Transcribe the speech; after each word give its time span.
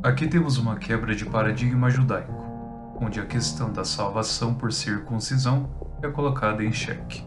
Aqui 0.00 0.28
temos 0.28 0.58
uma 0.58 0.76
quebra 0.76 1.12
de 1.12 1.26
paradigma 1.26 1.90
judaico, 1.90 2.46
onde 3.00 3.18
a 3.18 3.26
questão 3.26 3.72
da 3.72 3.84
salvação 3.84 4.54
por 4.54 4.72
circuncisão 4.72 5.68
é 6.00 6.08
colocada 6.08 6.62
em 6.62 6.70
xeque. 6.70 7.26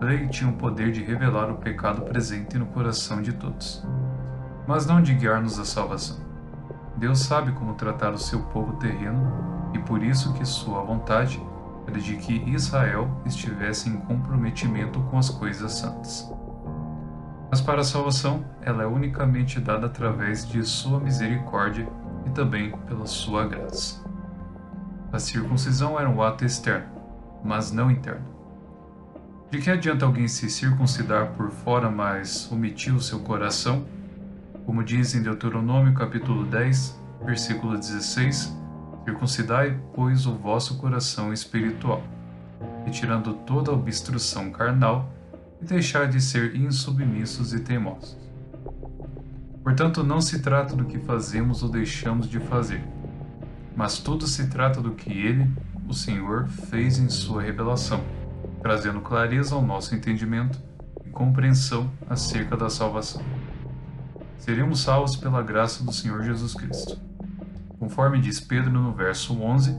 Lei 0.00 0.26
tinha 0.26 0.48
o 0.48 0.54
poder 0.54 0.90
de 0.90 1.04
revelar 1.04 1.50
o 1.50 1.58
pecado 1.58 2.00
presente 2.00 2.56
no 2.56 2.64
coração 2.64 3.20
de 3.20 3.34
todos, 3.34 3.86
mas 4.66 4.86
não 4.86 5.02
de 5.02 5.12
guiar-nos 5.12 5.58
à 5.58 5.66
salvação. 5.66 6.16
Deus 6.96 7.18
sabe 7.18 7.52
como 7.52 7.74
tratar 7.74 8.14
o 8.14 8.18
seu 8.18 8.40
povo 8.44 8.72
terreno 8.78 9.70
e 9.74 9.78
por 9.78 10.02
isso 10.02 10.32
que 10.32 10.46
sua 10.46 10.82
vontade 10.82 11.38
era 11.86 12.00
de 12.00 12.16
que 12.16 12.42
Israel 12.50 13.20
estivesse 13.26 13.90
em 13.90 13.98
comprometimento 13.98 14.98
com 15.10 15.18
as 15.18 15.28
coisas 15.28 15.74
santas. 15.74 16.26
Mas 17.50 17.60
para 17.60 17.80
a 17.80 17.84
salvação, 17.84 18.44
ela 18.60 18.82
é 18.82 18.86
unicamente 18.86 19.60
dada 19.60 19.86
através 19.86 20.48
de 20.48 20.62
sua 20.64 20.98
misericórdia 20.98 21.88
e 22.26 22.30
também 22.30 22.72
pela 22.86 23.06
sua 23.06 23.46
graça. 23.46 24.04
A 25.12 25.18
circuncisão 25.18 25.98
era 25.98 26.10
um 26.10 26.20
ato 26.22 26.44
externo, 26.44 26.88
mas 27.44 27.70
não 27.70 27.90
interno. 27.90 28.26
De 29.50 29.58
que 29.58 29.70
adianta 29.70 30.04
alguém 30.04 30.26
se 30.26 30.50
circuncidar 30.50 31.28
por 31.32 31.50
fora, 31.50 31.88
mas 31.88 32.50
omitir 32.50 32.94
o 32.94 33.00
seu 33.00 33.20
coração? 33.20 33.86
Como 34.64 34.82
diz 34.82 35.14
em 35.14 35.22
Deuteronômio 35.22 35.94
capítulo 35.94 36.44
10, 36.44 37.00
versículo 37.24 37.78
16, 37.78 38.52
circuncidai, 39.04 39.78
pois, 39.94 40.26
o 40.26 40.34
vosso 40.34 40.76
coração 40.78 41.32
espiritual, 41.32 42.02
retirando 42.84 43.34
toda 43.34 43.72
obstrução 43.72 44.50
carnal 44.50 45.08
e 45.60 45.64
deixar 45.64 46.08
de 46.08 46.20
ser 46.20 46.54
insubmissos 46.56 47.52
e 47.52 47.60
teimosos. 47.60 48.16
Portanto, 49.62 50.04
não 50.04 50.20
se 50.20 50.40
trata 50.40 50.76
do 50.76 50.84
que 50.84 50.98
fazemos 50.98 51.62
ou 51.62 51.68
deixamos 51.68 52.28
de 52.28 52.38
fazer, 52.38 52.84
mas 53.76 53.98
tudo 53.98 54.26
se 54.26 54.48
trata 54.48 54.80
do 54.80 54.92
que 54.92 55.12
Ele, 55.12 55.50
o 55.88 55.92
Senhor, 55.92 56.46
fez 56.46 56.98
em 56.98 57.08
Sua 57.08 57.42
revelação, 57.42 58.02
trazendo 58.62 59.00
clareza 59.00 59.54
ao 59.54 59.62
nosso 59.62 59.94
entendimento 59.94 60.62
e 61.04 61.10
compreensão 61.10 61.90
acerca 62.08 62.56
da 62.56 62.70
salvação. 62.70 63.22
Seremos 64.38 64.80
salvos 64.80 65.16
pela 65.16 65.42
graça 65.42 65.82
do 65.82 65.92
Senhor 65.92 66.22
Jesus 66.22 66.54
Cristo. 66.54 67.00
Conforme 67.78 68.20
diz 68.20 68.38
Pedro 68.38 68.70
no 68.70 68.92
verso 68.92 69.34
11, 69.42 69.76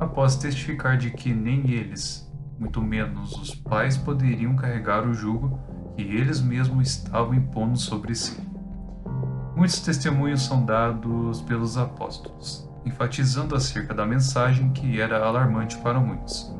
após 0.00 0.36
testificar 0.36 0.98
de 0.98 1.10
que 1.10 1.32
nem 1.32 1.70
eles, 1.70 2.27
muito 2.58 2.80
menos 2.80 3.32
os 3.32 3.54
pais, 3.54 3.96
poderiam 3.96 4.56
carregar 4.56 5.06
o 5.06 5.14
jugo 5.14 5.60
que 5.96 6.02
eles 6.02 6.40
mesmos 6.40 6.88
estavam 6.88 7.34
impondo 7.34 7.78
sobre 7.78 8.14
si. 8.14 8.40
Muitos 9.56 9.80
testemunhos 9.80 10.42
são 10.42 10.64
dados 10.64 11.40
pelos 11.42 11.76
apóstolos, 11.76 12.68
enfatizando 12.84 13.54
acerca 13.56 13.92
da 13.92 14.06
mensagem 14.06 14.70
que 14.72 15.00
era 15.00 15.24
alarmante 15.24 15.76
para 15.78 15.98
muitos. 15.98 16.54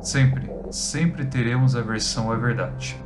Sempre, 0.00 0.50
sempre 0.70 1.24
teremos 1.24 1.74
a 1.74 1.82
versão 1.82 2.30
à 2.30 2.36
verdade 2.36 2.96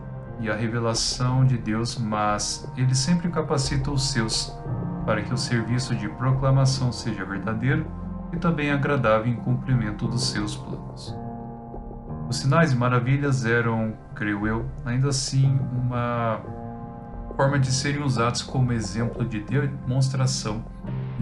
e 0.40 0.50
a 0.50 0.54
revelação 0.54 1.44
de 1.44 1.56
Deus, 1.56 1.98
mas 1.98 2.70
ele 2.76 2.94
sempre 2.94 3.30
capacita 3.30 3.90
os 3.90 4.10
seus 4.10 4.54
para 5.04 5.22
que 5.22 5.32
o 5.32 5.38
serviço 5.38 5.94
de 5.94 6.08
proclamação 6.08 6.92
seja 6.92 7.24
verdadeiro 7.24 7.86
e 8.32 8.36
também 8.36 8.70
agradável 8.70 9.32
em 9.32 9.36
cumprimento 9.36 10.06
dos 10.06 10.24
seus 10.24 10.56
planos. 10.56 11.16
Os 12.30 12.36
sinais 12.36 12.72
e 12.72 12.76
maravilhas 12.76 13.44
eram, 13.44 13.92
creio 14.14 14.46
eu, 14.46 14.70
ainda 14.84 15.08
assim 15.08 15.58
uma 15.72 16.40
forma 17.36 17.58
de 17.58 17.72
serem 17.72 18.04
usados 18.04 18.40
como 18.40 18.72
exemplo 18.72 19.24
de 19.24 19.40
demonstração 19.40 20.64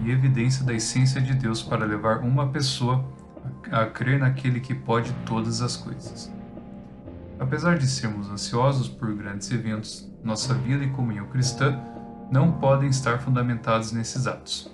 e 0.04 0.10
evidência 0.10 0.62
da 0.66 0.74
essência 0.74 1.18
de 1.18 1.32
Deus 1.32 1.62
para 1.62 1.86
levar 1.86 2.18
uma 2.18 2.48
pessoa 2.48 3.02
a 3.72 3.86
crer 3.86 4.18
naquele 4.18 4.60
que 4.60 4.74
pode 4.74 5.10
todas 5.24 5.62
as 5.62 5.78
coisas. 5.78 6.30
Apesar 7.40 7.78
de 7.78 7.86
sermos 7.86 8.28
ansiosos 8.28 8.86
por 8.86 9.10
grandes 9.14 9.50
eventos, 9.50 10.12
nossa 10.22 10.52
vida 10.52 10.84
e 10.84 10.90
comunhão 10.90 11.24
cristã 11.28 11.80
não 12.30 12.52
podem 12.52 12.90
estar 12.90 13.18
fundamentados 13.18 13.92
nesses 13.92 14.26
atos, 14.26 14.70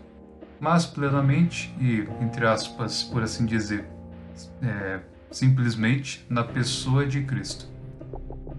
mas 0.59 0.85
plenamente 0.85 1.73
e, 1.79 2.09
entre 2.21 2.45
aspas, 2.45 3.05
por 3.05 3.23
assim 3.23 3.47
dizer, 3.47 3.89
é, 4.61 5.14
simplesmente 5.35 6.25
na 6.31 6.45
pessoa 6.45 7.05
de 7.05 7.21
Cristo, 7.23 7.67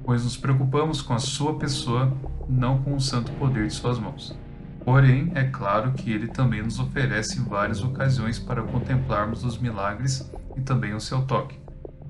pois 0.03 0.25
nos 0.25 0.35
preocupamos 0.35 1.01
com 1.01 1.13
a 1.13 1.19
sua 1.19 1.57
pessoa, 1.57 2.11
não 2.49 2.83
com 2.83 2.95
o 2.95 2.99
santo 2.99 3.31
poder 3.33 3.65
de 3.65 3.73
suas 3.73 3.97
mãos. 3.97 4.37
Porém, 4.83 5.31
é 5.35 5.45
claro 5.45 5.93
que 5.93 6.11
ele 6.11 6.27
também 6.27 6.61
nos 6.61 6.77
oferece 6.77 7.39
várias 7.39 7.81
ocasiões 7.81 8.37
para 8.37 8.61
contemplarmos 8.61 9.45
os 9.45 9.57
milagres 9.57 10.29
e 10.57 10.61
também 10.61 10.93
o 10.93 10.99
seu 10.99 11.21
toque, 11.21 11.57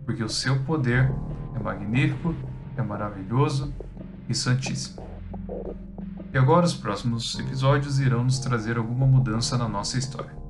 porque 0.04 0.24
o 0.24 0.30
seu 0.30 0.60
poder 0.64 1.12
é 1.56 1.60
magnífico, 1.60 2.34
é 2.76 2.82
maravilhoso 2.82 3.72
e 4.28 4.34
santíssimo. 4.34 5.08
E 6.34 6.38
agora 6.40 6.66
os 6.66 6.74
próximos 6.74 7.38
episódios 7.38 8.00
irão 8.00 8.24
nos 8.24 8.40
trazer 8.40 8.78
alguma 8.78 9.06
mudança 9.06 9.58
na 9.60 9.70
nossa 9.70 9.98
história. 10.00 10.45